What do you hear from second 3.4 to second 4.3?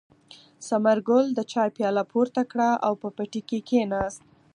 کې کېناست.